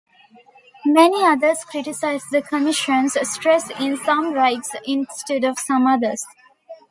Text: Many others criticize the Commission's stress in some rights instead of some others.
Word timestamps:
Many 0.83 1.23
others 1.23 1.63
criticize 1.63 2.23
the 2.31 2.41
Commission's 2.41 3.15
stress 3.29 3.69
in 3.79 3.97
some 3.97 4.33
rights 4.33 4.73
instead 4.83 5.43
of 5.43 5.59
some 5.59 5.85
others. 5.85 6.25